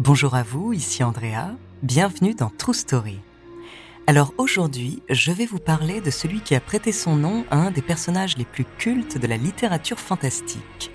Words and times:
Bonjour 0.00 0.34
à 0.34 0.42
vous, 0.42 0.72
ici 0.72 1.04
Andrea, 1.04 1.58
bienvenue 1.82 2.32
dans 2.32 2.48
True 2.48 2.72
Story. 2.72 3.18
Alors 4.06 4.32
aujourd'hui, 4.38 5.02
je 5.10 5.30
vais 5.30 5.44
vous 5.44 5.58
parler 5.58 6.00
de 6.00 6.10
celui 6.10 6.40
qui 6.40 6.54
a 6.54 6.60
prêté 6.60 6.90
son 6.90 7.16
nom 7.16 7.44
à 7.50 7.58
un 7.58 7.70
des 7.70 7.82
personnages 7.82 8.38
les 8.38 8.46
plus 8.46 8.64
cultes 8.78 9.18
de 9.18 9.26
la 9.26 9.36
littérature 9.36 10.00
fantastique. 10.00 10.90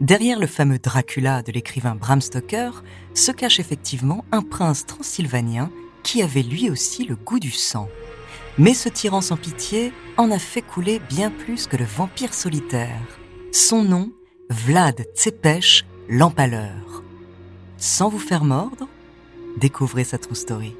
Derrière 0.00 0.38
le 0.38 0.46
fameux 0.46 0.78
Dracula 0.78 1.42
de 1.42 1.52
l'écrivain 1.52 1.94
Bram 1.94 2.22
Stoker 2.22 2.82
se 3.12 3.32
cache 3.32 3.60
effectivement 3.60 4.24
un 4.32 4.40
prince 4.40 4.86
transylvanien 4.86 5.70
qui 6.02 6.22
avait 6.22 6.42
lui 6.42 6.70
aussi 6.70 7.04
le 7.04 7.16
goût 7.16 7.40
du 7.40 7.50
sang. 7.50 7.90
Mais 8.56 8.72
ce 8.72 8.88
tyran 8.88 9.20
sans 9.20 9.36
pitié 9.36 9.92
en 10.16 10.30
a 10.30 10.38
fait 10.38 10.62
couler 10.62 11.02
bien 11.10 11.30
plus 11.30 11.66
que 11.66 11.76
le 11.76 11.84
vampire 11.84 12.32
solitaire. 12.32 13.18
Son 13.52 13.82
nom, 13.82 14.10
Vlad 14.48 15.04
Tsepech 15.14 15.84
l'Empaleur. 16.08 17.02
Sans 17.80 18.08
vous 18.08 18.18
faire 18.18 18.42
mordre, 18.42 18.88
découvrez 19.56 20.02
sa 20.02 20.18
true 20.18 20.34
story. 20.34 20.74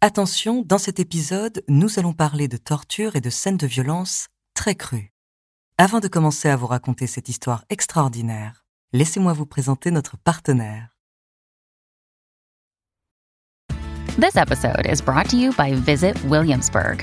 Attention, 0.00 0.62
dans 0.66 0.78
cet 0.78 1.00
épisode, 1.00 1.62
nous 1.68 1.98
allons 1.98 2.12
parler 2.12 2.46
de 2.46 2.56
torture 2.56 3.16
et 3.16 3.20
de 3.20 3.30
scènes 3.30 3.56
de 3.56 3.66
violence 3.66 4.28
très 4.54 4.74
crues. 4.74 5.11
Avant 5.78 6.00
de 6.00 6.08
commencer 6.08 6.50
à 6.50 6.56
vous 6.56 6.66
raconter 6.66 7.06
cette 7.06 7.30
histoire 7.30 7.64
extraordinaire, 7.70 8.66
laissez-moi 8.92 9.32
vous 9.32 9.46
présenter 9.46 9.90
notre 9.90 10.18
partenaire. 10.18 10.98
This 14.18 14.36
episode 14.36 14.86
is 14.86 15.00
brought 15.00 15.30
to 15.30 15.38
you 15.38 15.50
by 15.52 15.72
Visit 15.72 16.22
Williamsburg. 16.26 17.02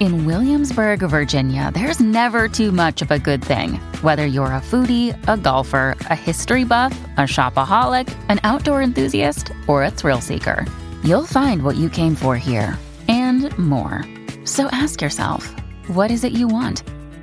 In 0.00 0.26
Williamsburg, 0.26 1.00
Virginia, 1.00 1.70
there's 1.72 1.98
never 1.98 2.46
too 2.46 2.70
much 2.70 3.00
of 3.00 3.10
a 3.10 3.18
good 3.18 3.42
thing. 3.42 3.80
Whether 4.02 4.26
you're 4.26 4.54
a 4.54 4.60
foodie, 4.60 5.16
a 5.26 5.38
golfer, 5.38 5.96
a 6.10 6.14
history 6.14 6.64
buff, 6.64 6.92
a 7.16 7.22
shopaholic, 7.22 8.14
an 8.28 8.38
outdoor 8.44 8.82
enthusiast, 8.82 9.50
or 9.66 9.82
a 9.82 9.90
thrill 9.90 10.20
seeker. 10.20 10.66
You'll 11.02 11.26
find 11.26 11.62
what 11.62 11.76
you 11.76 11.88
came 11.88 12.14
for 12.14 12.36
here 12.36 12.78
and 13.08 13.56
more. 13.56 14.04
So 14.44 14.66
ask 14.72 15.00
yourself, 15.00 15.50
what 15.88 16.10
is 16.10 16.22
it 16.22 16.32
you 16.32 16.48
want? 16.48 16.82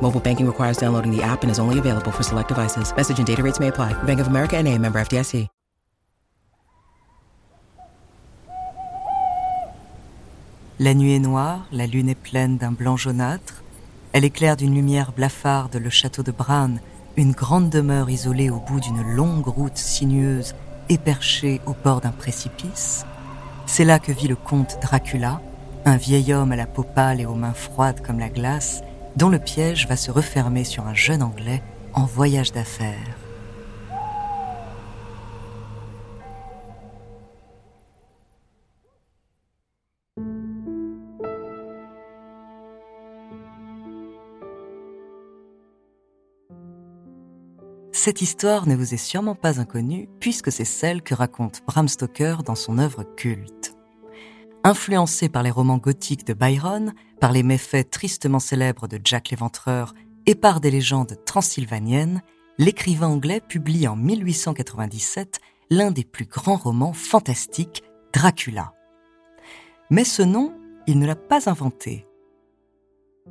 Mobile 0.00 0.20
banking 0.20 0.46
requires 0.46 0.76
downloading 0.76 1.10
the 1.10 1.22
app 1.22 1.42
and 1.42 1.50
is 1.50 1.58
only 1.58 1.78
available 1.78 2.12
for 2.12 2.22
select 2.22 2.48
devices. 2.48 2.94
Message 2.96 3.18
and 3.18 3.26
data 3.26 3.42
rates 3.42 3.58
may 3.58 3.68
apply. 3.68 3.92
Bank 4.04 4.20
of 4.20 4.28
America 4.28 4.56
and 4.56 4.68
a 4.68 4.78
member. 4.78 5.00
La 10.78 10.94
nuit 10.94 11.14
est 11.14 11.18
noire, 11.18 11.66
la 11.72 11.86
lune 11.86 12.08
est 12.08 12.14
pleine 12.14 12.56
d'un 12.56 12.72
blanc 12.72 12.96
jaunâtre. 12.96 13.62
Elle 14.12 14.24
éclaire 14.24 14.56
d'une 14.56 14.74
lumière 14.74 15.12
blafarde 15.12 15.76
le 15.76 15.90
château 15.90 16.22
de 16.22 16.32
Bran, 16.32 16.70
une 17.16 17.32
grande 17.32 17.70
demeure 17.70 18.10
isolée 18.10 18.50
au 18.50 18.60
bout 18.60 18.80
d'une 18.80 19.02
longue 19.02 19.46
route 19.46 19.76
sinueuse 19.76 20.54
et 20.88 20.98
au 21.66 21.74
bord 21.84 22.00
d'un 22.00 22.10
précipice. 22.10 23.04
C'est 23.66 23.84
là 23.84 23.98
que 23.98 24.10
vit 24.10 24.26
le 24.26 24.36
comte 24.36 24.78
Dracula, 24.82 25.40
un 25.84 25.96
vieil 25.96 26.32
homme 26.32 26.52
à 26.52 26.56
la 26.56 26.66
peau 26.66 26.82
pâle 26.82 27.20
et 27.20 27.26
aux 27.26 27.34
mains 27.34 27.54
froides 27.54 28.00
comme 28.04 28.18
la 28.18 28.28
glace, 28.28 28.82
dont 29.20 29.28
le 29.28 29.38
piège 29.38 29.86
va 29.86 29.96
se 29.96 30.10
refermer 30.10 30.64
sur 30.64 30.86
un 30.86 30.94
jeune 30.94 31.22
Anglais 31.22 31.62
en 31.92 32.06
voyage 32.06 32.52
d'affaires. 32.52 32.96
Cette 47.92 48.22
histoire 48.22 48.66
ne 48.66 48.74
vous 48.74 48.94
est 48.94 48.96
sûrement 48.96 49.34
pas 49.34 49.60
inconnue 49.60 50.08
puisque 50.20 50.50
c'est 50.50 50.64
celle 50.64 51.02
que 51.02 51.14
raconte 51.14 51.60
Bram 51.66 51.86
Stoker 51.86 52.36
dans 52.42 52.54
son 52.54 52.78
œuvre 52.78 53.04
culte. 53.04 53.59
Influencé 54.62 55.30
par 55.30 55.42
les 55.42 55.50
romans 55.50 55.78
gothiques 55.78 56.26
de 56.26 56.34
Byron, 56.34 56.92
par 57.18 57.32
les 57.32 57.42
méfaits 57.42 57.90
tristement 57.90 58.40
célèbres 58.40 58.88
de 58.88 59.00
Jack 59.02 59.30
l'Éventreur 59.30 59.94
et 60.26 60.34
par 60.34 60.60
des 60.60 60.70
légendes 60.70 61.16
transylvaniennes, 61.24 62.20
l'écrivain 62.58 63.08
anglais 63.08 63.40
publie 63.40 63.88
en 63.88 63.96
1897 63.96 65.40
l'un 65.70 65.90
des 65.90 66.04
plus 66.04 66.26
grands 66.26 66.58
romans 66.58 66.92
fantastiques, 66.92 67.82
Dracula. 68.12 68.74
Mais 69.88 70.04
ce 70.04 70.22
nom, 70.22 70.52
il 70.86 70.98
ne 70.98 71.06
l'a 71.06 71.16
pas 71.16 71.48
inventé. 71.48 72.06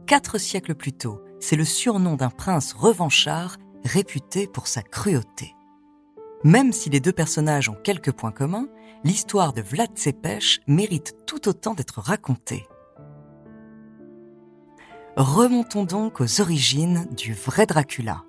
Quatre 0.07 0.39
siècles 0.39 0.73
plus 0.73 0.93
tôt, 0.93 1.21
c'est 1.39 1.55
le 1.55 1.65
surnom 1.65 2.15
d'un 2.15 2.29
prince 2.29 2.73
revanchard 2.73 3.57
réputé 3.83 4.47
pour 4.47 4.67
sa 4.67 4.81
cruauté. 4.81 5.53
Même 6.43 6.71
si 6.71 6.89
les 6.89 7.01
deux 7.01 7.11
personnages 7.11 7.67
ont 7.67 7.77
quelques 7.83 8.13
points 8.13 8.31
communs, 8.31 8.69
l'histoire 9.03 9.51
de 9.51 9.61
Vlad 9.61 9.89
Tsepech 9.93 10.61
mérite 10.67 11.15
tout 11.25 11.49
autant 11.49 11.73
d'être 11.73 11.99
racontée. 11.99 12.65
Remontons 15.17 15.83
donc 15.83 16.21
aux 16.21 16.39
origines 16.39 17.07
du 17.11 17.33
vrai 17.33 17.65
Dracula. 17.65 18.23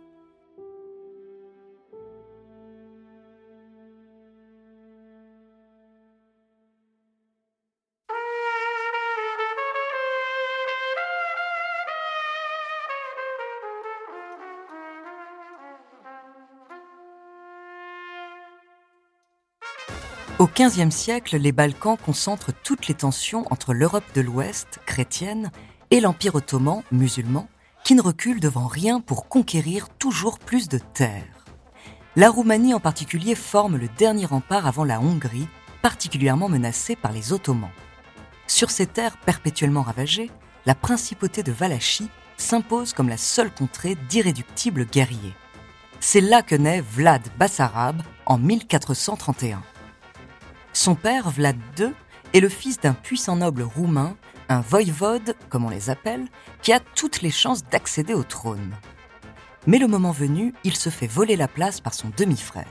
Au 20.41 20.47
XVe 20.47 20.91
siècle, 20.91 21.37
les 21.37 21.53
Balkans 21.53 21.99
concentrent 21.99 22.55
toutes 22.65 22.89
les 22.89 22.95
tensions 22.95 23.45
entre 23.51 23.75
l'Europe 23.75 24.07
de 24.15 24.23
l'Ouest, 24.23 24.81
chrétienne, 24.87 25.51
et 25.91 26.01
l'Empire 26.01 26.35
ottoman, 26.35 26.83
musulman, 26.91 27.47
qui 27.85 27.95
ne 27.95 28.01
recule 28.01 28.41
devant 28.41 28.67
rien 28.67 29.03
pour 29.03 29.29
conquérir 29.29 29.91
toujours 29.91 30.39
plus 30.39 30.67
de 30.71 30.79
terres. 30.95 31.45
La 32.17 32.31
Roumanie 32.31 32.73
en 32.73 32.81
particulier 32.81 33.35
forme 33.35 33.77
le 33.77 33.89
dernier 33.99 34.25
rempart 34.25 34.67
avant 34.67 34.85
la 34.85 34.99
Hongrie, 34.99 35.47
particulièrement 35.83 36.49
menacée 36.49 36.97
par 36.97 37.13
les 37.13 37.35
Ottomans. 37.35 37.69
Sur 38.47 38.71
ces 38.71 38.87
terres 38.87 39.19
perpétuellement 39.19 39.83
ravagées, 39.83 40.31
la 40.65 40.75
principauté 40.75 41.43
de 41.43 41.53
Valachie 41.53 42.09
s'impose 42.39 42.95
comme 42.95 43.11
la 43.11 43.19
seule 43.19 43.53
contrée 43.53 43.95
d'irréductibles 44.09 44.87
guerriers. 44.87 45.35
C'est 46.01 46.23
là 46.23 46.41
que 46.41 46.55
naît 46.55 46.81
Vlad 46.81 47.29
Bassarab 47.39 48.01
en 48.25 48.39
1431. 48.39 49.63
Son 50.73 50.95
père, 50.95 51.31
Vlad 51.31 51.57
II, 51.79 51.93
est 52.33 52.41
le 52.41 52.49
fils 52.49 52.79
d'un 52.81 52.95
puissant 52.95 53.37
noble 53.37 53.63
roumain, 53.63 54.17
un 54.49 54.61
voïvode, 54.61 55.35
comme 55.49 55.65
on 55.65 55.71
les 55.71 55.91
appelle, 55.91 56.27
qui 56.63 56.73
a 56.73 56.81
toutes 56.81 57.23
les 57.23 57.31
chances 57.31 57.65
d'accéder 57.65 58.15
au 58.15 58.23
trône. 58.23 58.75
Mais 59.67 59.79
le 59.79 59.89
moment 59.89 60.13
venu, 60.13 60.55
il 60.65 60.77
se 60.77 60.89
fait 60.89 61.07
voler 61.07 61.37
la 61.37 61.49
place 61.49 61.81
par 61.81 61.95
son 61.95 62.11
demi-frère. 62.17 62.69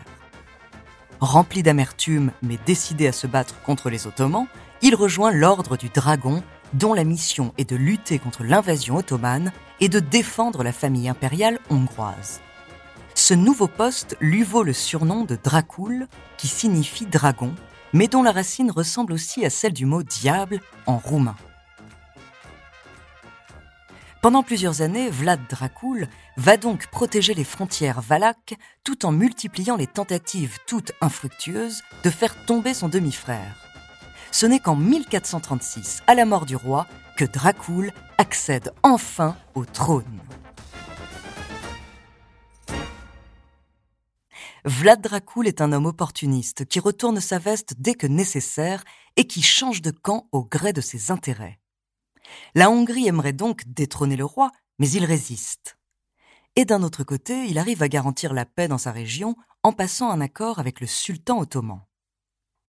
Rempli 1.19 1.63
d'amertume, 1.63 2.31
mais 2.41 2.57
décidé 2.65 3.07
à 3.07 3.11
se 3.11 3.27
battre 3.27 3.61
contre 3.61 3.89
les 3.89 4.07
Ottomans, 4.07 4.47
il 4.81 4.95
rejoint 4.95 5.31
l'Ordre 5.31 5.75
du 5.75 5.89
Dragon, 5.89 6.41
dont 6.73 6.93
la 6.93 7.03
mission 7.03 7.53
est 7.57 7.69
de 7.69 7.75
lutter 7.75 8.19
contre 8.19 8.43
l'invasion 8.43 8.95
ottomane 8.95 9.51
et 9.79 9.89
de 9.89 9.99
défendre 9.99 10.63
la 10.63 10.71
famille 10.71 11.09
impériale 11.09 11.59
hongroise. 11.69 12.39
Ce 13.15 13.33
nouveau 13.33 13.67
poste 13.67 14.15
lui 14.21 14.43
vaut 14.43 14.63
le 14.63 14.71
surnom 14.71 15.25
de 15.25 15.35
Dracul, 15.35 16.07
qui 16.37 16.47
signifie 16.47 17.05
dragon, 17.05 17.53
mais 17.93 18.07
dont 18.07 18.23
la 18.23 18.31
racine 18.31 18.71
ressemble 18.71 19.13
aussi 19.13 19.45
à 19.45 19.49
celle 19.49 19.73
du 19.73 19.85
mot 19.85 20.03
diable 20.03 20.61
en 20.85 20.97
roumain. 20.97 21.35
Pendant 24.21 24.43
plusieurs 24.43 24.81
années, 24.81 25.09
Vlad 25.09 25.39
Dracul 25.49 26.09
va 26.35 26.57
donc 26.57 26.87
protéger 26.87 27.33
les 27.33 27.45
frontières 27.45 28.01
valaques 28.01 28.55
tout 28.83 29.05
en 29.05 29.13
multipliant 29.13 29.77
les 29.77 29.87
tentatives 29.87 30.57
toutes 30.67 30.91
infructueuses 30.99 31.83
de 32.03 32.09
faire 32.09 32.35
tomber 32.45 32.73
son 32.73 32.89
demi-frère. 32.89 33.55
Ce 34.31 34.45
n'est 34.45 34.59
qu'en 34.59 34.75
1436, 34.75 36.03
à 36.05 36.15
la 36.15 36.25
mort 36.25 36.45
du 36.45 36.57
roi, 36.57 36.85
que 37.15 37.23
Dracul 37.23 37.93
accède 38.17 38.73
enfin 38.83 39.37
au 39.55 39.63
trône. 39.63 40.19
Vlad 44.65 45.01
Dracul 45.01 45.47
est 45.47 45.61
un 45.61 45.71
homme 45.71 45.85
opportuniste 45.85 46.65
qui 46.65 46.79
retourne 46.79 47.21
sa 47.21 47.39
veste 47.39 47.75
dès 47.77 47.93
que 47.93 48.07
nécessaire 48.07 48.83
et 49.15 49.25
qui 49.25 49.41
change 49.41 49.81
de 49.81 49.91
camp 49.91 50.27
au 50.31 50.43
gré 50.43 50.73
de 50.73 50.81
ses 50.81 51.11
intérêts. 51.11 51.59
La 52.55 52.69
Hongrie 52.69 53.07
aimerait 53.07 53.33
donc 53.33 53.63
détrôner 53.67 54.17
le 54.17 54.25
roi, 54.25 54.51
mais 54.77 54.89
il 54.89 55.05
résiste. 55.05 55.77
Et 56.55 56.65
d'un 56.65 56.83
autre 56.83 57.03
côté, 57.03 57.45
il 57.45 57.57
arrive 57.57 57.83
à 57.83 57.87
garantir 57.87 58.33
la 58.33 58.45
paix 58.45 58.67
dans 58.67 58.77
sa 58.77 58.91
région 58.91 59.35
en 59.63 59.71
passant 59.71 60.11
un 60.11 60.21
accord 60.21 60.59
avec 60.59 60.81
le 60.81 60.87
sultan 60.87 61.39
ottoman. 61.39 61.81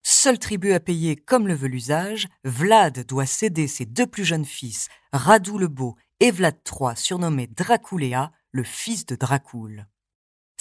Seul 0.03 0.39
tribut 0.39 0.73
à 0.73 0.79
payer 0.79 1.15
comme 1.15 1.47
le 1.47 1.53
veut 1.53 1.67
l'usage, 1.67 2.27
Vlad 2.43 3.05
doit 3.05 3.25
céder 3.25 3.67
ses 3.67 3.85
deux 3.85 4.07
plus 4.07 4.25
jeunes 4.25 4.45
fils, 4.45 4.87
Radu 5.13 5.57
le 5.57 5.67
Beau 5.67 5.95
et 6.19 6.31
Vlad 6.31 6.57
III, 6.65 6.95
surnommé 6.95 7.47
Draculéa, 7.47 8.31
le 8.51 8.63
fils 8.63 9.05
de 9.05 9.15
Dracul. 9.15 9.87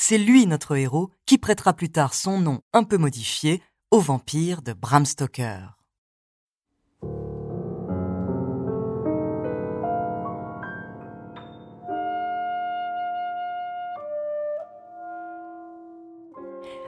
C'est 0.03 0.17
lui 0.17 0.47
notre 0.47 0.77
héros 0.77 1.11
qui 1.27 1.37
prêtera 1.37 1.75
plus 1.75 1.93
tard 1.93 2.15
son 2.15 2.41
nom 2.41 2.63
un 2.73 2.85
peu 2.85 2.97
modifié 2.97 3.63
au 3.91 4.01
vampire 4.01 4.63
de 4.63 4.73
Bram 4.73 5.05
Stoker. 5.05 5.77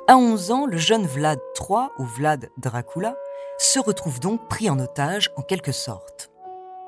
À 0.08 0.17
11 0.17 0.50
ans, 0.50 0.65
le 0.65 0.79
jeune 0.79 1.06
Vlad 1.06 1.38
III, 1.61 1.88
ou 1.99 2.05
Vlad 2.05 2.49
Dracula, 2.56 3.15
se 3.58 3.79
retrouve 3.79 4.20
donc 4.20 4.49
pris 4.49 4.70
en 4.70 4.79
otage 4.79 5.31
en 5.37 5.43
quelque 5.43 5.73
sorte. 5.73 6.31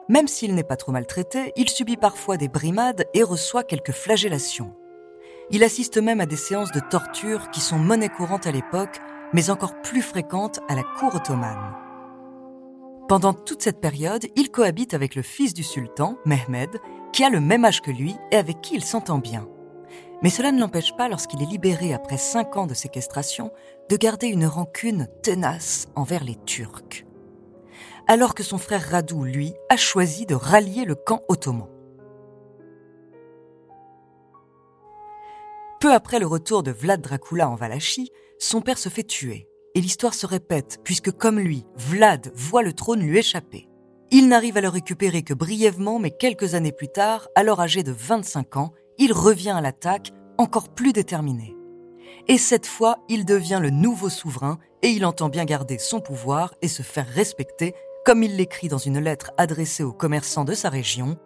Même 0.09 0.27
s'il 0.27 0.55
n'est 0.55 0.65
pas 0.65 0.77
trop 0.77 0.91
maltraité, 0.91 1.53
il 1.57 1.69
subit 1.69 1.99
parfois 1.99 2.39
des 2.39 2.49
brimades 2.49 3.05
et 3.13 3.23
reçoit 3.23 3.63
quelques 3.63 3.93
flagellations. 3.93 4.75
Il 5.51 5.63
assiste 5.63 5.99
même 5.99 6.21
à 6.21 6.27
des 6.27 6.37
séances 6.37 6.73
de 6.73 6.81
torture 6.81 7.51
qui 7.51 7.61
sont 7.61 7.79
monnaie 7.79 8.09
courante 8.09 8.47
à 8.47 8.53
l'époque, 8.53 9.01
mais 9.33 9.51
encore 9.51 9.81
plus 9.83 10.03
fréquentes 10.03 10.61
à 10.69 10.75
la 10.75 10.83
cour 10.99 11.15
ottomane. 11.15 11.75
Pendant 13.09 13.35
toute 13.35 13.61
cette 13.61 13.81
période, 13.81 14.27
il 14.37 14.51
cohabite 14.51 14.95
avec 14.95 15.15
le 15.15 15.21
fils 15.21 15.53
du 15.53 15.63
sultan, 15.63 16.17
Mehmed, 16.25 16.71
qui 17.13 17.23
a 17.25 17.29
le 17.29 17.41
même 17.41 17.65
âge 17.65 17.83
que 17.83 17.91
lui 17.91 18.17
et 18.31 18.37
avec 18.37 18.63
qui 18.63 18.75
il 18.75 18.83
s'entend 18.83 19.19
bien. 19.19 19.47
Mais 20.23 20.31
cela 20.31 20.53
ne 20.53 20.61
l'empêche 20.61 20.97
pas, 20.97 21.11
lorsqu'il 21.11 21.43
est 21.43 21.51
libéré 21.51 21.93
après 21.93 22.17
cinq 22.17 22.57
ans 22.57 22.67
de 22.67 22.73
séquestration, 22.73 23.53
de 23.91 23.97
garder 23.97 24.29
une 24.29 24.47
rancune 24.47 25.09
tenace 25.23 25.89
envers 25.97 26.25
les 26.25 26.37
Turcs. 26.47 27.05
Alors 28.07 28.35
que 28.35 28.43
son 28.43 28.57
frère 28.57 28.89
Radou, 28.91 29.25
lui, 29.25 29.53
a 29.69 29.77
choisi 29.77 30.25
de 30.25 30.35
rallier 30.35 30.87
le 30.87 30.95
camp 30.95 31.21
ottoman. 31.29 31.74
Peu 35.85 35.93
après 35.93 36.19
le 36.19 36.27
retour 36.27 36.63
de 36.63 36.71
Vlad 36.71 37.03
Dracula 37.03 37.47
en 37.47 37.57
Valachie, 37.57 38.11
son 38.39 38.63
père 38.63 38.79
se 38.79 38.89
fait 38.89 39.03
tuer. 39.03 39.51
Et 39.75 39.83
l'histoire 39.83 40.15
se 40.15 40.25
répète, 40.25 40.79
puisque 40.83 41.13
comme 41.13 41.39
lui, 41.39 41.67
Vlad 41.77 42.33
voit 42.35 42.63
le 42.63 42.73
trône 42.73 43.01
lui 43.01 43.19
échapper. 43.19 43.69
Il 44.11 44.29
n'arrive 44.29 44.57
à 44.57 44.63
le 44.63 44.71
récupérer 44.71 45.23
que 45.23 45.35
brièvement, 45.35 45.99
mais 45.99 46.11
quelques 46.11 46.55
années 46.55 46.73
plus 46.73 46.89
tard, 46.89 47.29
alors 47.35 47.61
âgé 47.61 47.83
de 47.83 47.93
25 47.93 48.57
ans, 48.57 48.73
il 48.97 49.13
revient 49.13 49.51
à 49.51 49.61
l'attaque, 49.61 50.13
encore 50.39 50.71
plus 50.71 50.95
déterminé. 50.95 51.55
Et 52.29 52.39
cette 52.39 52.67
fois, 52.67 53.01
il 53.11 53.27
devient 53.27 53.59
le 53.61 53.69
nouveau 53.69 54.09
souverain 54.09 54.59
et 54.81 54.89
il 54.89 55.05
entend 55.05 55.29
bien 55.29 55.45
garder 55.45 55.77
son 55.77 56.01
pouvoir 56.01 56.55
et 56.63 56.69
se 56.69 56.81
faire 56.81 57.09
respecter, 57.09 57.75
comme 58.07 58.23
il 58.23 58.37
l'écrit 58.37 58.69
dans 58.69 58.79
une 58.79 59.01
lettre 59.01 59.33
adressée 59.37 59.83
aux 59.83 59.93
commerçants 59.93 60.47
de 60.47 60.55
sa 60.55 60.71
région. 60.71 61.19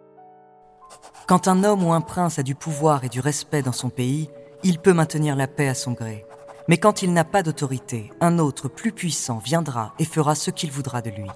Quand 1.27 1.47
un 1.47 1.63
homme 1.63 1.85
ou 1.85 1.93
un 1.93 2.01
prince 2.01 2.39
a 2.39 2.43
du 2.43 2.55
pouvoir 2.55 3.05
et 3.05 3.09
du 3.09 3.21
respect 3.21 3.61
dans 3.61 3.71
son 3.71 3.89
pays, 3.89 4.29
il 4.63 4.79
peut 4.79 4.93
maintenir 4.93 5.35
la 5.35 5.47
paix 5.47 5.67
à 5.67 5.73
son 5.73 5.91
gré. 5.93 6.25
Mais 6.67 6.77
quand 6.77 7.01
il 7.01 7.13
n'a 7.13 7.23
pas 7.23 7.43
d'autorité, 7.43 8.11
un 8.21 8.37
autre 8.37 8.67
plus 8.67 8.91
puissant 8.91 9.39
viendra 9.39 9.93
et 9.99 10.05
fera 10.05 10.35
ce 10.35 10.51
qu'il 10.51 10.71
voudra 10.71 11.01
de 11.01 11.09
lui. 11.09 11.29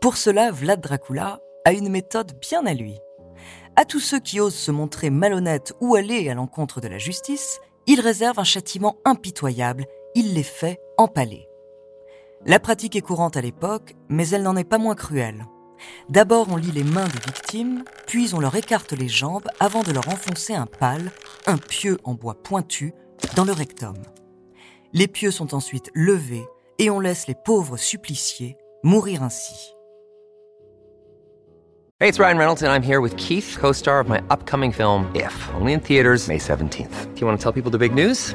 Pour 0.00 0.16
cela, 0.16 0.50
Vlad 0.50 0.80
Dracula 0.80 1.40
a 1.64 1.72
une 1.72 1.88
méthode 1.88 2.32
bien 2.40 2.66
à 2.66 2.74
lui. 2.74 2.98
À 3.76 3.84
tous 3.84 4.00
ceux 4.00 4.18
qui 4.18 4.40
osent 4.40 4.54
se 4.54 4.70
montrer 4.70 5.10
malhonnêtes 5.10 5.74
ou 5.80 5.94
aller 5.94 6.28
à 6.28 6.34
l'encontre 6.34 6.80
de 6.80 6.88
la 6.88 6.98
justice, 6.98 7.60
il 7.86 8.00
réserve 8.00 8.38
un 8.38 8.44
châtiment 8.44 8.96
impitoyable, 9.04 9.86
il 10.14 10.34
les 10.34 10.42
fait 10.42 10.80
empaler. 10.98 11.48
La 12.46 12.58
pratique 12.58 12.96
est 12.96 13.02
courante 13.02 13.36
à 13.36 13.42
l'époque, 13.42 13.94
mais 14.08 14.28
elle 14.30 14.42
n'en 14.42 14.56
est 14.56 14.64
pas 14.64 14.78
moins 14.78 14.94
cruelle. 14.94 15.46
D'abord, 16.08 16.48
on 16.50 16.56
lit 16.56 16.72
les 16.72 16.84
mains 16.84 17.08
des 17.08 17.20
victimes, 17.26 17.84
puis 18.06 18.30
on 18.34 18.40
leur 18.40 18.54
écarte 18.54 18.92
les 18.92 19.08
jambes 19.08 19.48
avant 19.60 19.82
de 19.82 19.92
leur 19.92 20.08
enfoncer 20.08 20.54
un 20.54 20.66
pal, 20.66 21.10
un 21.46 21.58
pieu 21.58 21.98
en 22.04 22.14
bois 22.14 22.42
pointu, 22.42 22.92
dans 23.36 23.44
le 23.44 23.52
rectum. 23.52 23.94
Les 24.92 25.08
pieux 25.08 25.30
sont 25.30 25.54
ensuite 25.54 25.90
levés 25.94 26.44
et 26.78 26.90
on 26.90 27.00
laisse 27.00 27.26
les 27.26 27.34
pauvres 27.34 27.76
suppliciés 27.76 28.56
mourir 28.82 29.22
ainsi. 29.22 29.74
Hey, 32.00 32.08
it's 32.08 32.18
Ryan 32.18 32.38
Reynolds, 32.38 32.62
and 32.62 32.72
I'm 32.72 32.82
here 32.82 33.02
with 33.02 33.14
Keith, 33.18 33.58
co 33.60 33.72
star 33.72 34.00
of 34.00 34.08
my 34.08 34.22
upcoming 34.30 34.72
film, 34.72 35.10
If, 35.14 35.34
only 35.54 35.74
in 35.74 35.80
theaters, 35.80 36.28
May 36.28 36.38
17th. 36.38 37.14
Do 37.14 37.20
you 37.20 37.26
want 37.26 37.38
to 37.38 37.42
tell 37.42 37.52
people 37.52 37.70
the 37.70 37.78
big 37.78 37.94
news? 37.94 38.34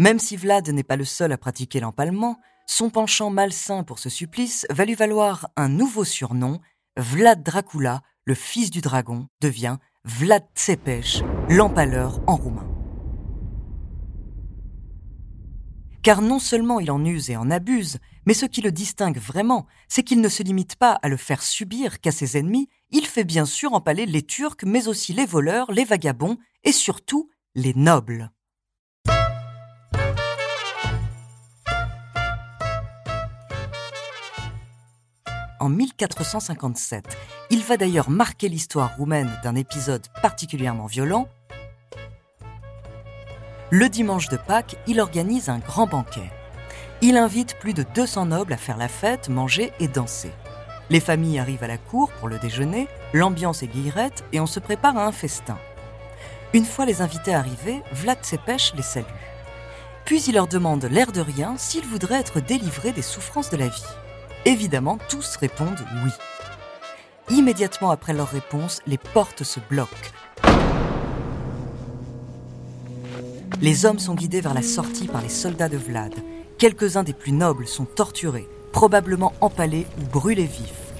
Même 0.00 0.18
si 0.18 0.34
Vlad 0.34 0.66
n'est 0.70 0.82
pas 0.82 0.96
le 0.96 1.04
seul 1.04 1.30
à 1.30 1.36
pratiquer 1.36 1.78
l'empalement, 1.78 2.40
son 2.66 2.88
penchant 2.88 3.28
malsain 3.28 3.84
pour 3.84 3.98
ce 3.98 4.08
supplice 4.08 4.66
va 4.70 4.86
lui 4.86 4.94
valoir 4.94 5.50
un 5.56 5.68
nouveau 5.68 6.04
surnom, 6.04 6.58
Vlad 6.96 7.42
Dracula, 7.42 8.00
le 8.24 8.34
fils 8.34 8.70
du 8.70 8.80
dragon, 8.80 9.28
devient 9.42 9.76
Vlad 10.06 10.42
Tsepes, 10.54 11.22
l'empaleur 11.50 12.22
en 12.26 12.36
roumain. 12.36 12.66
Car 16.02 16.22
non 16.22 16.38
seulement 16.38 16.80
il 16.80 16.90
en 16.90 17.04
use 17.04 17.28
et 17.28 17.36
en 17.36 17.50
abuse, 17.50 17.98
mais 18.24 18.32
ce 18.32 18.46
qui 18.46 18.62
le 18.62 18.72
distingue 18.72 19.18
vraiment, 19.18 19.66
c'est 19.86 20.02
qu'il 20.02 20.22
ne 20.22 20.30
se 20.30 20.42
limite 20.42 20.76
pas 20.76 20.92
à 20.92 21.10
le 21.10 21.18
faire 21.18 21.42
subir 21.42 22.00
qu'à 22.00 22.10
ses 22.10 22.38
ennemis, 22.38 22.70
il 22.88 23.04
fait 23.04 23.24
bien 23.24 23.44
sûr 23.44 23.74
empaler 23.74 24.06
les 24.06 24.22
Turcs, 24.22 24.64
mais 24.64 24.88
aussi 24.88 25.12
les 25.12 25.26
voleurs, 25.26 25.70
les 25.70 25.84
vagabonds 25.84 26.38
et 26.64 26.72
surtout 26.72 27.28
les 27.54 27.74
nobles. 27.74 28.30
En 35.60 35.68
1457. 35.68 37.16
Il 37.50 37.62
va 37.62 37.76
d'ailleurs 37.76 38.10
marquer 38.10 38.48
l'histoire 38.48 38.96
roumaine 38.96 39.30
d'un 39.44 39.54
épisode 39.54 40.06
particulièrement 40.22 40.86
violent. 40.86 41.28
Le 43.70 43.88
dimanche 43.88 44.28
de 44.28 44.36
Pâques, 44.36 44.76
il 44.88 45.00
organise 45.00 45.48
un 45.48 45.58
grand 45.58 45.86
banquet. 45.86 46.28
Il 47.02 47.16
invite 47.16 47.58
plus 47.58 47.72
de 47.72 47.84
200 47.94 48.26
nobles 48.26 48.52
à 48.52 48.56
faire 48.56 48.76
la 48.76 48.88
fête, 48.88 49.28
manger 49.28 49.72
et 49.78 49.86
danser. 49.86 50.32
Les 50.90 51.00
familles 51.00 51.38
arrivent 51.38 51.62
à 51.62 51.68
la 51.68 51.78
cour 51.78 52.10
pour 52.18 52.28
le 52.28 52.38
déjeuner, 52.38 52.88
l'ambiance 53.14 53.62
est 53.62 53.68
guillerette 53.68 54.24
et 54.32 54.40
on 54.40 54.46
se 54.46 54.58
prépare 54.58 54.98
à 54.98 55.06
un 55.06 55.12
festin. 55.12 55.56
Une 56.52 56.64
fois 56.64 56.84
les 56.84 57.00
invités 57.00 57.32
arrivés, 57.32 57.80
Vlad 57.92 58.18
Tsepech 58.22 58.72
les 58.74 58.82
salue. 58.82 59.06
Puis 60.04 60.22
il 60.24 60.34
leur 60.34 60.48
demande 60.48 60.84
l'air 60.86 61.12
de 61.12 61.20
rien 61.20 61.54
s'ils 61.56 61.86
voudraient 61.86 62.18
être 62.18 62.40
délivrés 62.40 62.90
des 62.90 63.02
souffrances 63.02 63.50
de 63.50 63.56
la 63.56 63.68
vie. 63.68 63.84
Évidemment, 64.46 64.98
tous 65.08 65.36
répondent 65.36 65.84
oui. 66.04 66.10
Immédiatement 67.28 67.90
après 67.90 68.14
leur 68.14 68.28
réponse, 68.28 68.80
les 68.86 68.96
portes 68.96 69.44
se 69.44 69.60
bloquent. 69.60 70.10
Les 73.60 73.84
hommes 73.84 73.98
sont 73.98 74.14
guidés 74.14 74.40
vers 74.40 74.54
la 74.54 74.62
sortie 74.62 75.06
par 75.06 75.20
les 75.20 75.28
soldats 75.28 75.68
de 75.68 75.76
Vlad. 75.76 76.14
Quelques-uns 76.56 77.02
des 77.02 77.12
plus 77.12 77.32
nobles 77.32 77.68
sont 77.68 77.84
torturés, 77.84 78.48
probablement 78.72 79.34
empalés 79.42 79.86
ou 79.98 80.04
brûlés 80.06 80.46
vifs. 80.46 80.92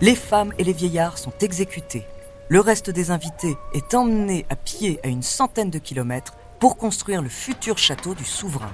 Les 0.00 0.14
femmes 0.14 0.54
et 0.58 0.64
les 0.64 0.72
vieillards 0.72 1.18
sont 1.18 1.32
exécutés. 1.42 2.04
Le 2.48 2.60
reste 2.60 2.88
des 2.88 3.10
invités 3.10 3.58
est 3.74 3.92
emmené 3.94 4.46
à 4.48 4.56
pied 4.56 4.98
à 5.04 5.08
une 5.08 5.22
centaine 5.22 5.70
de 5.70 5.78
kilomètres 5.78 6.34
pour 6.58 6.78
construire 6.78 7.20
le 7.20 7.28
futur 7.28 7.76
château 7.76 8.14
du 8.14 8.24
souverain. 8.24 8.72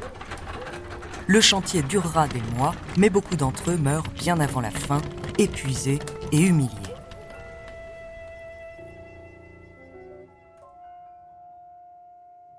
Le 1.27 1.41
chantier 1.41 1.83
durera 1.83 2.29
des 2.29 2.43
mois, 2.57 2.75
mais 2.99 3.09
beaucoup 3.09 3.37
d'entre 3.37 3.71
eux 3.71 3.79
meurent 3.79 4.09
bien 4.11 4.41
avant 4.41 4.61
la 4.61 4.71
fin, 4.71 5.01
épuisés 5.39 5.99
et 6.33 6.41
humiliés. 6.41 6.71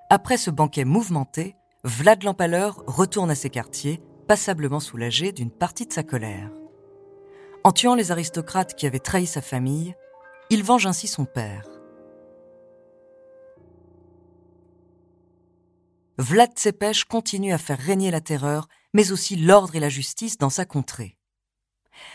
Après 0.10 0.38
ce 0.38 0.50
banquet 0.50 0.86
mouvementé, 0.86 1.58
Vlad 1.84 2.24
l'Empaleur 2.24 2.84
retourne 2.88 3.30
à 3.30 3.36
ses 3.36 3.52
quartiers, 3.52 4.02
passablement 4.28 4.80
soulagé 4.80 5.32
d'une 5.32 5.52
partie 5.52 5.86
de 5.86 5.94
sa 5.94 6.02
colère. 6.02 6.50
En 7.64 7.72
tuant 7.72 7.94
les 7.94 8.12
aristocrates 8.12 8.74
qui 8.76 8.88
avaient 8.88 9.00
trahi 9.00 9.28
sa 9.28 9.42
famille, 9.42 9.96
il 10.50 10.64
venge 10.64 10.88
ainsi 10.88 11.08
son 11.08 11.26
père. 11.26 11.75
Vlad 16.18 16.54
Tsepech 16.56 17.04
continue 17.06 17.54
à 17.54 17.58
faire 17.58 17.80
régner 17.80 18.10
la 18.10 18.22
terreur, 18.22 18.70
mais 18.94 19.12
aussi 19.12 19.36
l'ordre 19.36 19.76
et 19.76 19.82
la 19.82 19.90
justice 19.90 20.38
dans 20.38 20.50
sa 20.50 20.66
contrée. 20.66 21.18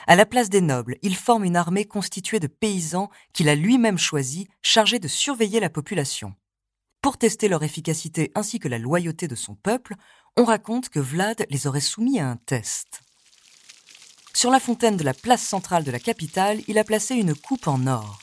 À 0.06 0.16
la 0.16 0.26
place 0.26 0.48
des 0.48 0.60
nobles, 0.60 0.96
il 1.02 1.16
forme 1.16 1.44
une 1.44 1.56
armée 1.56 1.84
constituée 1.84 2.40
de 2.40 2.46
paysans 2.46 3.10
qu'il 3.32 3.48
a 3.48 3.54
lui-même 3.54 3.98
choisis, 3.98 4.46
chargés 4.62 4.98
de 4.98 5.08
surveiller 5.08 5.60
la 5.60 5.70
population. 5.70 6.34
Pour 7.02 7.18
tester 7.18 7.48
leur 7.48 7.62
efficacité 7.62 8.30
ainsi 8.34 8.58
que 8.58 8.68
la 8.68 8.78
loyauté 8.78 9.28
de 9.28 9.34
son 9.34 9.54
peuple, 9.54 9.94
on 10.36 10.44
raconte 10.44 10.88
que 10.88 11.00
Vlad 11.00 11.46
les 11.50 11.66
aurait 11.66 11.80
soumis 11.80 12.20
à 12.20 12.28
un 12.28 12.36
test. 12.36 13.02
Sur 14.34 14.50
la 14.50 14.60
fontaine 14.60 14.96
de 14.96 15.04
la 15.04 15.14
place 15.14 15.42
centrale 15.42 15.84
de 15.84 15.90
la 15.90 15.98
capitale, 15.98 16.60
il 16.68 16.78
a 16.78 16.84
placé 16.84 17.14
une 17.16 17.34
coupe 17.34 17.68
en 17.68 17.86
or. 17.86 18.18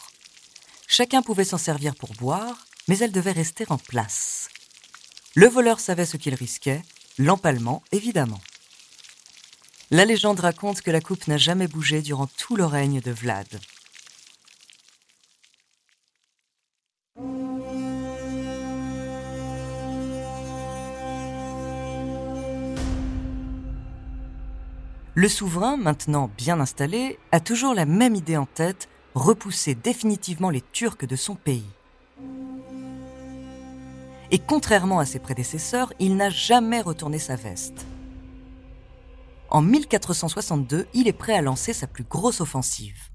Chacun 0.88 1.22
pouvait 1.22 1.44
s'en 1.44 1.58
servir 1.58 1.96
pour 1.96 2.14
boire, 2.14 2.66
mais 2.88 2.98
elle 3.00 3.12
devait 3.12 3.32
rester 3.32 3.66
en 3.70 3.78
place. 3.78 4.50
Le 5.40 5.48
voleur 5.48 5.80
savait 5.80 6.08
ce 6.08 6.18
qu'il 6.18 6.34
risquait, 6.34 6.82
l'empalement 7.20 7.84
évidemment. 7.92 8.42
La 9.92 10.04
légende 10.04 10.40
raconte 10.40 10.82
que 10.82 10.90
la 10.90 11.00
coupe 11.00 11.28
n'a 11.28 11.38
jamais 11.38 11.68
bougé 11.68 12.02
durant 12.02 12.26
tout 12.26 12.56
le 12.56 12.66
règne 12.66 13.02
de 13.02 13.12
Vlad. 13.12 13.46
Le 25.14 25.30
souverain, 25.30 25.78
maintenant 25.78 26.32
bien 26.36 26.60
installé, 26.60 27.20
a 27.32 27.40
toujours 27.40 27.76
la 27.76 27.86
même 27.86 28.16
idée 28.16 28.38
en 28.38 28.48
tête, 28.48 28.90
repousser 29.14 29.76
définitivement 29.76 30.50
les 30.50 30.62
Turcs 30.62 31.06
de 31.06 31.16
son 31.16 31.36
pays. 31.36 31.77
Et 34.32 34.40
contrairement 34.40 35.00
à 35.00 35.06
ses 35.06 35.20
prédécesseurs, 35.20 35.94
il 36.00 36.18
n'a 36.18 36.30
jamais 36.30 36.82
retourné 36.82 37.20
sa 37.20 37.36
veste. 37.36 37.86
En 39.50 39.62
1462, 39.62 40.88
il 40.94 41.08
est 41.08 41.14
prêt 41.14 41.34
à 41.34 41.42
lancer 41.42 41.72
sa 41.72 41.88
plus 41.88 42.04
grosse 42.04 42.42
offensive. 42.42 43.10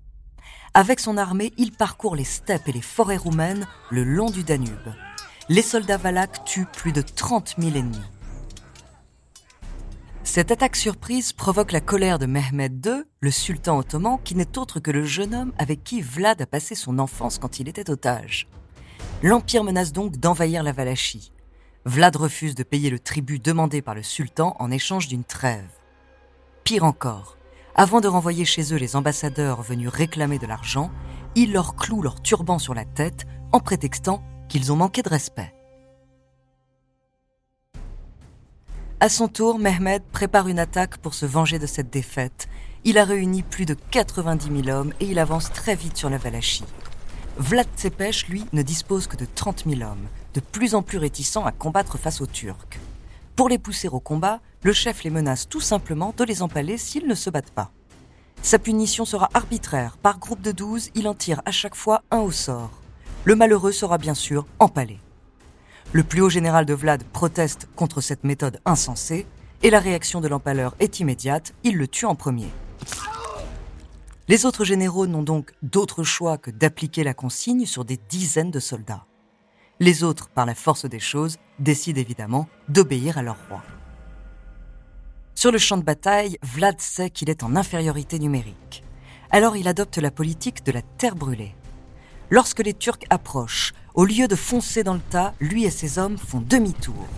Avec 0.74 1.00
son 1.00 1.18
armée, 1.18 1.52
il 1.58 1.72
parcourt 1.72 2.16
les 2.16 2.24
steppes 2.24 2.66
et 2.68 2.72
les 2.72 2.80
forêts 2.80 3.18
roumaines 3.18 3.66
le 3.90 4.04
long 4.04 4.30
du 4.30 4.42
Danube. 4.42 4.94
Les 5.50 5.60
soldats 5.60 5.98
valaques 5.98 6.44
tuent 6.44 6.66
plus 6.72 6.92
de 6.92 7.02
30 7.02 7.56
000 7.58 7.76
ennemis. 7.76 7.98
Cette 10.24 10.50
attaque 10.50 10.76
surprise 10.76 11.34
provoque 11.34 11.72
la 11.72 11.82
colère 11.82 12.18
de 12.18 12.24
Mehmed 12.24 12.86
II, 12.86 13.02
le 13.20 13.30
sultan 13.30 13.76
ottoman, 13.76 14.18
qui 14.24 14.34
n'est 14.34 14.56
autre 14.56 14.80
que 14.80 14.90
le 14.90 15.04
jeune 15.04 15.34
homme 15.34 15.52
avec 15.58 15.84
qui 15.84 16.00
Vlad 16.00 16.40
a 16.40 16.46
passé 16.46 16.74
son 16.74 16.98
enfance 16.98 17.38
quand 17.38 17.60
il 17.60 17.68
était 17.68 17.90
otage. 17.90 18.48
L'Empire 19.24 19.62
menace 19.62 19.92
donc 19.92 20.16
d'envahir 20.16 20.64
la 20.64 20.72
Valachie. 20.72 21.30
Vlad 21.84 22.16
refuse 22.16 22.56
de 22.56 22.64
payer 22.64 22.90
le 22.90 22.98
tribut 22.98 23.38
demandé 23.38 23.80
par 23.80 23.94
le 23.94 24.02
sultan 24.02 24.56
en 24.58 24.72
échange 24.72 25.06
d'une 25.06 25.22
trêve. 25.22 25.70
Pire 26.64 26.82
encore, 26.82 27.36
avant 27.76 28.00
de 28.00 28.08
renvoyer 28.08 28.44
chez 28.44 28.74
eux 28.74 28.78
les 28.78 28.96
ambassadeurs 28.96 29.62
venus 29.62 29.90
réclamer 29.90 30.40
de 30.40 30.46
l'argent, 30.48 30.90
il 31.36 31.52
leur 31.52 31.76
cloue 31.76 32.02
leur 32.02 32.20
turban 32.20 32.58
sur 32.58 32.74
la 32.74 32.84
tête 32.84 33.24
en 33.52 33.60
prétextant 33.60 34.24
qu'ils 34.48 34.72
ont 34.72 34.76
manqué 34.76 35.02
de 35.02 35.08
respect. 35.08 35.54
À 38.98 39.08
son 39.08 39.28
tour, 39.28 39.60
Mehmed 39.60 40.02
prépare 40.10 40.48
une 40.48 40.58
attaque 40.58 40.98
pour 40.98 41.14
se 41.14 41.26
venger 41.26 41.60
de 41.60 41.66
cette 41.66 41.90
défaite. 41.90 42.48
Il 42.82 42.98
a 42.98 43.04
réuni 43.04 43.44
plus 43.44 43.66
de 43.66 43.74
90 43.74 44.64
000 44.64 44.76
hommes 44.76 44.92
et 44.98 45.06
il 45.06 45.20
avance 45.20 45.52
très 45.52 45.76
vite 45.76 45.96
sur 45.96 46.10
la 46.10 46.18
Valachie. 46.18 46.64
Vlad 47.38 47.66
Tsepech, 47.76 48.28
lui, 48.28 48.44
ne 48.52 48.62
dispose 48.62 49.06
que 49.06 49.16
de 49.16 49.26
30 49.34 49.64
000 49.66 49.80
hommes, 49.82 50.06
de 50.34 50.40
plus 50.40 50.74
en 50.74 50.82
plus 50.82 50.98
réticents 50.98 51.46
à 51.46 51.52
combattre 51.52 51.96
face 51.98 52.20
aux 52.20 52.26
Turcs. 52.26 52.78
Pour 53.36 53.48
les 53.48 53.58
pousser 53.58 53.88
au 53.88 54.00
combat, 54.00 54.40
le 54.62 54.72
chef 54.74 55.02
les 55.02 55.10
menace 55.10 55.48
tout 55.48 55.60
simplement 55.60 56.14
de 56.16 56.24
les 56.24 56.42
empaler 56.42 56.76
s'ils 56.76 57.06
ne 57.06 57.14
se 57.14 57.30
battent 57.30 57.50
pas. 57.50 57.70
Sa 58.42 58.58
punition 58.58 59.04
sera 59.04 59.30
arbitraire. 59.32 59.96
Par 59.96 60.18
groupe 60.18 60.42
de 60.42 60.52
12, 60.52 60.90
il 60.94 61.08
en 61.08 61.14
tire 61.14 61.40
à 61.46 61.52
chaque 61.52 61.74
fois 61.74 62.02
un 62.10 62.18
au 62.18 62.32
sort. 62.32 62.70
Le 63.24 63.34
malheureux 63.34 63.72
sera 63.72 63.98
bien 63.98 64.14
sûr 64.14 64.46
empalé. 64.58 64.98
Le 65.92 66.02
plus 66.02 66.20
haut 66.20 66.30
général 66.30 66.66
de 66.66 66.74
Vlad 66.74 67.02
proteste 67.04 67.68
contre 67.76 68.00
cette 68.00 68.24
méthode 68.24 68.60
insensée, 68.66 69.26
et 69.62 69.70
la 69.70 69.78
réaction 69.78 70.20
de 70.20 70.28
l'empaleur 70.28 70.74
est 70.80 71.00
immédiate, 71.00 71.54
il 71.64 71.76
le 71.76 71.86
tue 71.86 72.06
en 72.06 72.14
premier. 72.14 72.48
Les 74.28 74.46
autres 74.46 74.64
généraux 74.64 75.06
n'ont 75.06 75.22
donc 75.22 75.52
d'autre 75.62 76.04
choix 76.04 76.38
que 76.38 76.50
d'appliquer 76.50 77.02
la 77.02 77.12
consigne 77.12 77.66
sur 77.66 77.84
des 77.84 77.98
dizaines 78.08 78.52
de 78.52 78.60
soldats. 78.60 79.04
Les 79.80 80.04
autres, 80.04 80.28
par 80.28 80.46
la 80.46 80.54
force 80.54 80.84
des 80.84 81.00
choses, 81.00 81.38
décident 81.58 82.00
évidemment 82.00 82.48
d'obéir 82.68 83.18
à 83.18 83.22
leur 83.22 83.36
roi. 83.48 83.62
Sur 85.34 85.50
le 85.50 85.58
champ 85.58 85.76
de 85.76 85.82
bataille, 85.82 86.38
Vlad 86.42 86.80
sait 86.80 87.10
qu'il 87.10 87.30
est 87.30 87.42
en 87.42 87.56
infériorité 87.56 88.20
numérique. 88.20 88.84
Alors 89.30 89.56
il 89.56 89.66
adopte 89.66 89.98
la 89.98 90.12
politique 90.12 90.64
de 90.64 90.70
la 90.70 90.82
terre 90.82 91.16
brûlée. 91.16 91.56
Lorsque 92.30 92.60
les 92.60 92.74
Turcs 92.74 93.04
approchent, 93.10 93.72
au 93.94 94.04
lieu 94.04 94.28
de 94.28 94.36
foncer 94.36 94.84
dans 94.84 94.94
le 94.94 95.00
tas, 95.10 95.34
lui 95.40 95.64
et 95.64 95.70
ses 95.70 95.98
hommes 95.98 96.16
font 96.16 96.40
demi-tour. 96.40 97.08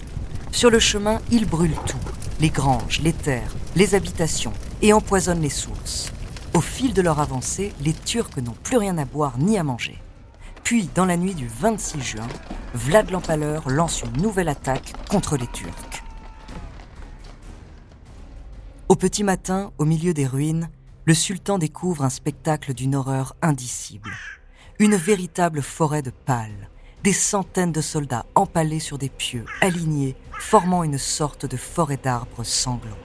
Sur 0.53 0.71
le 0.71 0.79
chemin, 0.79 1.21
ils 1.31 1.47
brûlent 1.47 1.79
tout, 1.87 1.99
les 2.41 2.49
granges, 2.49 3.01
les 3.03 3.13
terres, 3.13 3.55
les 3.77 3.95
habitations, 3.95 4.55
et 4.81 4.93
empoisonnent 4.93 5.43
les 5.43 5.51
sources. 5.51 6.14
Au 6.55 6.61
fil 6.61 6.95
de 6.95 7.03
leur 7.03 7.19
avancée, 7.19 7.73
les 7.81 7.93
Turcs 7.93 8.39
n'ont 8.41 8.55
plus 8.63 8.77
rien 8.77 8.97
à 8.97 9.05
boire 9.05 9.39
ni 9.39 9.59
à 9.59 9.65
manger. 9.65 9.99
Puis, 10.63 10.89
dans 10.95 11.05
la 11.05 11.17
nuit 11.17 11.35
du 11.35 11.49
26 11.49 12.01
juin, 12.01 12.29
Vlad 12.75 13.11
l'Empaleur 13.11 13.69
lance 13.69 14.03
une 14.03 14.23
nouvelle 14.23 14.49
attaque 14.49 14.93
contre 15.11 15.37
les 15.37 15.49
Turcs. 15.49 16.05
Au 18.89 18.95
petit 18.95 19.25
matin, 19.25 19.73
au 19.79 19.85
milieu 19.85 20.15
des 20.15 20.29
ruines, 20.29 20.71
le 21.07 21.15
sultan 21.15 21.59
découvre 21.59 22.05
un 22.05 22.11
spectacle 22.11 22.73
d'une 22.73 22.95
horreur 22.95 23.35
indicible. 23.43 24.13
Une 24.79 24.95
véritable 24.95 25.61
forêt 25.61 26.03
de 26.03 26.11
pales, 26.11 26.71
des 27.03 27.13
centaines 27.13 27.73
de 27.73 27.81
soldats 27.81 28.27
empalés 28.37 28.81
sur 28.81 28.97
des 28.97 29.09
pieux, 29.09 29.45
alignés, 29.61 30.15
formant 30.39 30.85
une 30.85 30.99
sorte 30.99 31.47
de 31.47 31.57
forêt 31.57 31.99
d'arbres 31.99 32.45
sanglants. 32.45 33.04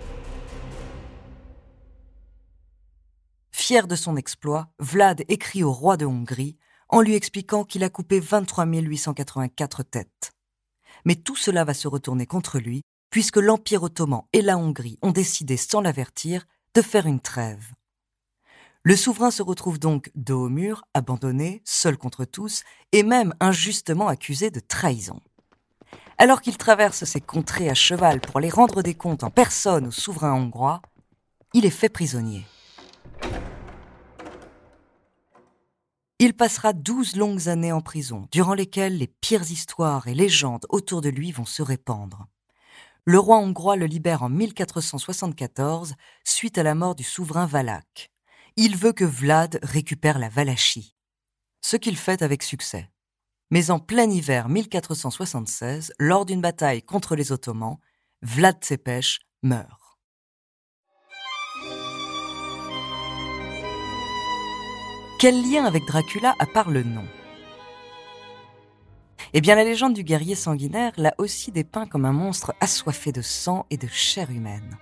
Fier 3.70 3.86
de 3.86 3.96
son 3.96 4.16
exploit, 4.16 4.68
Vlad 4.80 5.24
écrit 5.28 5.64
au 5.64 5.72
roi 5.72 5.96
de 5.96 6.04
Hongrie 6.04 6.58
en 6.88 7.02
lui 7.02 7.14
expliquant 7.14 7.64
qu'il 7.64 7.84
a 7.84 7.92
coupé 7.92 8.20
23 8.20 8.66
884 8.66 9.84
têtes. 9.84 10.32
Mais 11.06 11.14
tout 11.14 11.36
cela 11.36 11.66
va 11.66 11.76
se 11.76 11.88
retourner 11.88 12.26
contre 12.26 12.58
lui, 12.58 12.82
puisque 13.12 13.38
l'Empire 13.38 13.84
ottoman 13.84 14.24
et 14.34 14.42
la 14.42 14.58
Hongrie 14.58 14.98
ont 15.04 15.12
décidé, 15.12 15.56
sans 15.56 15.82
l'avertir, 15.82 16.48
de 16.74 16.82
faire 16.82 17.06
une 17.06 17.20
trêve. 17.20 17.74
Le 18.82 18.96
souverain 18.96 19.30
se 19.30 19.44
retrouve 19.44 19.78
donc 19.78 20.10
dos 20.16 20.46
au 20.46 20.50
mur, 20.50 20.82
abandonné, 20.96 21.62
seul 21.64 21.96
contre 21.96 22.26
tous, 22.26 22.64
et 22.92 23.04
même 23.04 23.36
injustement 23.40 24.08
accusé 24.08 24.50
de 24.50 24.62
trahison. 24.62 25.20
Alors 26.18 26.42
qu'il 26.42 26.58
traverse 26.58 27.04
ces 27.04 27.22
contrées 27.22 27.70
à 27.70 27.76
cheval 27.76 28.20
pour 28.20 28.40
les 28.40 28.50
rendre 28.50 28.82
des 28.82 28.96
comptes 28.96 29.24
en 29.24 29.30
personne 29.30 29.86
au 29.86 29.92
souverain 29.92 30.34
hongrois, 30.34 30.82
il 31.54 31.68
est 31.68 31.70
fait 31.70 31.90
prisonnier. 31.90 32.48
Il 36.22 36.34
passera 36.34 36.74
douze 36.74 37.16
longues 37.16 37.48
années 37.48 37.72
en 37.72 37.80
prison, 37.80 38.28
durant 38.34 38.54
lesquelles 38.54 38.98
les 38.98 39.08
pires 39.08 39.50
histoires 39.50 40.10
et 40.10 40.14
légendes 40.14 40.66
autour 40.68 41.00
de 41.00 41.08
lui 41.08 41.32
vont 41.32 41.46
se 41.46 41.62
répandre. 41.62 42.28
Le 43.06 43.18
roi 43.18 43.38
hongrois 43.38 43.78
le 43.78 43.86
libère 43.86 44.22
en 44.22 44.28
1474 44.28 45.94
suite 46.26 46.58
à 46.58 46.64
la 46.64 46.76
mort 46.76 46.96
du 46.96 47.06
souverain 47.06 47.46
Valak. 47.46 48.12
Il 48.58 48.76
veut 48.76 48.92
que 48.92 49.06
Vlad 49.06 49.60
récupère 49.64 50.20
la 50.20 50.28
Valachie, 50.28 50.94
ce 51.62 51.78
qu'il 51.78 51.96
fait 51.96 52.22
avec 52.22 52.44
succès. 52.44 52.92
Mais 53.50 53.72
en 53.72 53.80
plein 53.80 54.10
hiver 54.10 54.50
1476, 54.50 55.94
lors 56.00 56.26
d'une 56.26 56.42
bataille 56.42 56.84
contre 56.84 57.16
les 57.16 57.32
Ottomans, 57.32 57.78
Vlad 58.22 58.58
Tsepes 58.62 59.22
meurt. 59.42 59.79
Quel 65.20 65.52
lien 65.52 65.66
avec 65.66 65.86
Dracula 65.86 66.34
à 66.40 66.46
part 66.46 66.70
le 66.70 66.82
nom? 66.82 67.04
Eh 69.34 69.42
bien, 69.42 69.56
la 69.56 69.66
légende 69.66 69.94
du 69.94 70.06
guerrier 70.06 70.34
sanguinaire 70.34 70.94
l'a 70.96 71.14
aussi 71.18 71.52
dépeint 71.52 71.86
comme 71.86 72.06
un 72.06 72.14
monstre 72.14 72.54
assoiffé 72.62 73.12
de 73.12 73.22
sang 73.22 73.66
et 73.70 73.76
de 73.76 73.88
chair 73.92 74.32
humaine. 74.32 74.78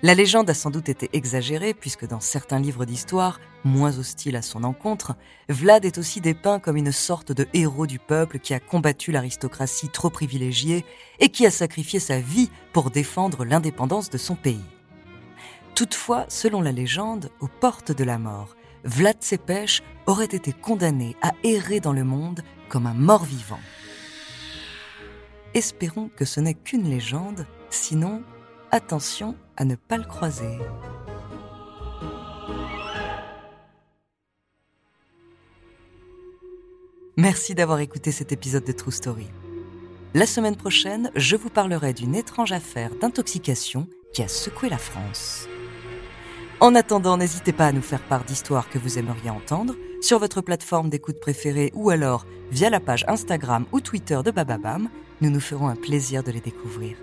La 0.00 0.14
légende 0.14 0.48
a 0.48 0.54
sans 0.54 0.70
doute 0.70 0.88
été 0.88 1.10
exagérée 1.12 1.74
puisque 1.74 2.08
dans 2.08 2.20
certains 2.20 2.58
livres 2.58 2.86
d'histoire, 2.86 3.38
moins 3.64 3.98
hostiles 3.98 4.36
à 4.36 4.40
son 4.40 4.64
encontre, 4.64 5.14
Vlad 5.50 5.84
est 5.84 5.98
aussi 5.98 6.22
dépeint 6.22 6.58
comme 6.58 6.78
une 6.78 6.90
sorte 6.90 7.30
de 7.30 7.46
héros 7.52 7.86
du 7.86 7.98
peuple 7.98 8.38
qui 8.38 8.54
a 8.54 8.60
combattu 8.60 9.12
l'aristocratie 9.12 9.90
trop 9.90 10.08
privilégiée 10.08 10.86
et 11.20 11.28
qui 11.28 11.44
a 11.44 11.50
sacrifié 11.50 12.00
sa 12.00 12.18
vie 12.18 12.48
pour 12.72 12.90
défendre 12.90 13.44
l'indépendance 13.44 14.08
de 14.08 14.16
son 14.16 14.36
pays. 14.36 14.64
Toutefois, 15.74 16.24
selon 16.28 16.62
la 16.62 16.72
légende, 16.72 17.30
aux 17.40 17.48
portes 17.48 17.92
de 17.92 18.04
la 18.04 18.16
mort, 18.16 18.56
Vlad 18.84 19.16
Tsepes 19.20 19.82
aurait 20.06 20.24
été 20.26 20.52
condamné 20.52 21.16
à 21.22 21.32
errer 21.42 21.80
dans 21.80 21.94
le 21.94 22.04
monde 22.04 22.42
comme 22.68 22.86
un 22.86 22.92
mort-vivant. 22.92 23.60
Espérons 25.54 26.10
que 26.14 26.26
ce 26.26 26.40
n'est 26.40 26.54
qu'une 26.54 26.90
légende, 26.90 27.46
sinon, 27.70 28.22
attention 28.70 29.36
à 29.56 29.64
ne 29.64 29.76
pas 29.76 29.96
le 29.96 30.04
croiser. 30.04 30.58
Merci 37.16 37.54
d'avoir 37.54 37.78
écouté 37.78 38.12
cet 38.12 38.32
épisode 38.32 38.64
de 38.64 38.72
True 38.72 38.92
Story. 38.92 39.28
La 40.12 40.26
semaine 40.26 40.56
prochaine, 40.56 41.10
je 41.16 41.36
vous 41.36 41.48
parlerai 41.48 41.94
d'une 41.94 42.14
étrange 42.14 42.52
affaire 42.52 42.94
d'intoxication 42.96 43.88
qui 44.12 44.22
a 44.22 44.28
secoué 44.28 44.68
la 44.68 44.78
France. 44.78 45.48
En 46.60 46.74
attendant, 46.74 47.16
n'hésitez 47.16 47.52
pas 47.52 47.66
à 47.66 47.72
nous 47.72 47.82
faire 47.82 48.02
part 48.02 48.24
d'histoires 48.24 48.68
que 48.68 48.78
vous 48.78 48.98
aimeriez 48.98 49.30
entendre 49.30 49.74
sur 50.00 50.18
votre 50.18 50.40
plateforme 50.40 50.88
d'écoute 50.88 51.20
préférée 51.20 51.72
ou 51.74 51.90
alors 51.90 52.26
via 52.50 52.70
la 52.70 52.80
page 52.80 53.04
Instagram 53.08 53.66
ou 53.72 53.80
Twitter 53.80 54.20
de 54.24 54.30
Bababam. 54.30 54.88
Nous 55.20 55.30
nous 55.30 55.40
ferons 55.40 55.68
un 55.68 55.76
plaisir 55.76 56.22
de 56.22 56.30
les 56.30 56.40
découvrir. 56.40 56.96